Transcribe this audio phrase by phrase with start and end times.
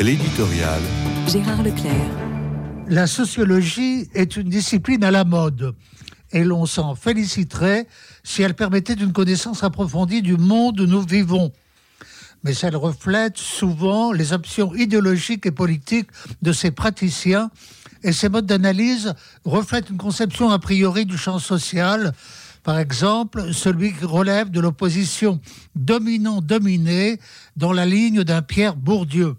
[0.00, 0.80] L'éditorial.
[1.28, 2.10] Gérard Leclerc.
[2.88, 5.74] La sociologie est une discipline à la mode
[6.32, 7.86] et l'on s'en féliciterait
[8.24, 11.52] si elle permettait une connaissance approfondie du monde où nous vivons.
[12.44, 16.08] Mais elle reflète souvent les options idéologiques et politiques
[16.40, 17.50] de ses praticiens
[18.02, 19.12] et ces modes d'analyse
[19.44, 22.14] reflètent une conception a priori du champ social,
[22.62, 25.42] par exemple celui qui relève de l'opposition
[25.74, 27.20] dominant-dominé
[27.58, 29.36] dans la ligne d'un Pierre Bourdieu.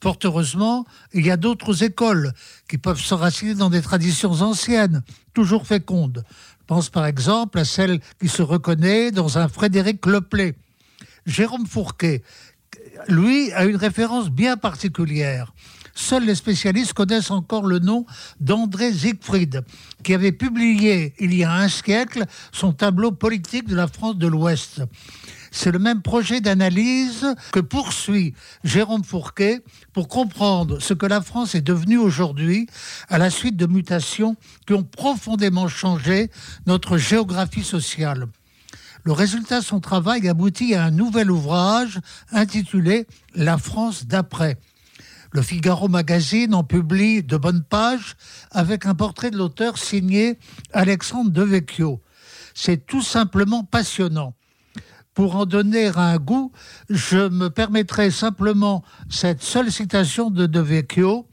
[0.00, 2.32] Fort heureusement, il y a d'autres écoles
[2.68, 5.02] qui peuvent s'enraciner dans des traditions anciennes,
[5.34, 6.24] toujours fécondes.
[6.60, 10.54] Je pense par exemple à celle qui se reconnaît dans un Frédéric Leplay.
[11.26, 12.22] Jérôme Fourquet,
[13.08, 15.52] lui, a une référence bien particulière.
[15.94, 18.06] Seuls les spécialistes connaissent encore le nom
[18.38, 19.64] d'André Siegfried,
[20.04, 24.28] qui avait publié il y a un siècle son tableau politique de la France de
[24.28, 24.82] l'Ouest.
[25.50, 28.34] C'est le même projet d'analyse que poursuit
[28.64, 29.60] Jérôme Fourquet
[29.92, 32.66] pour comprendre ce que la France est devenue aujourd'hui
[33.08, 36.30] à la suite de mutations qui ont profondément changé
[36.66, 38.26] notre géographie sociale.
[39.04, 42.00] Le résultat de son travail aboutit à un nouvel ouvrage
[42.32, 44.58] intitulé La France d'après.
[45.32, 48.16] Le Figaro Magazine en publie de bonnes pages
[48.50, 50.38] avec un portrait de l'auteur signé
[50.72, 52.02] Alexandre Devecchio.
[52.54, 54.34] C'est tout simplement passionnant.
[55.18, 56.52] Pour en donner un goût,
[56.88, 61.26] je me permettrai simplement cette seule citation de Devecchio.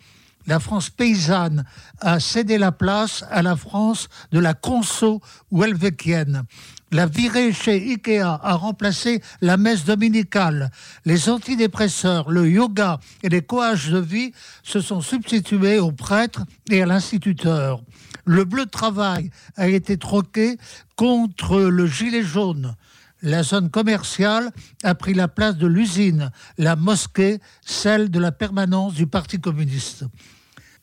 [0.48, 1.66] La France paysanne
[2.00, 5.64] a cédé la place à la France de la conso ou.
[6.92, 10.72] La virée chez Ikea a remplacé la messe dominicale.
[11.06, 14.32] Les antidépresseurs, le yoga et les coages de vie
[14.64, 16.42] se sont substitués aux prêtres
[16.72, 17.84] et à l'instituteur.
[18.26, 20.58] Le bleu de travail a été troqué
[20.96, 22.76] contre le gilet jaune.
[23.22, 24.52] La zone commerciale
[24.84, 30.06] a pris la place de l'usine, la mosquée, celle de la permanence du Parti communiste.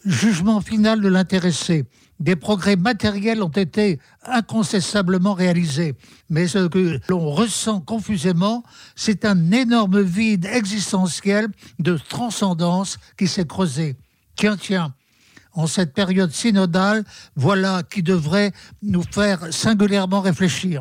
[0.04, 1.84] Jugement final de l'intéressé.
[2.18, 5.94] Des progrès matériels ont été incontestablement réalisés,
[6.30, 8.62] mais ce que l'on ressent confusément,
[8.94, 11.48] c'est un énorme vide existentiel
[11.80, 13.96] de transcendance qui s'est creusé.
[14.36, 14.94] Tiens, tiens,
[15.54, 17.04] en cette période synodale,
[17.36, 18.52] voilà qui devrait
[18.82, 20.80] nous faire singulièrement réfléchir.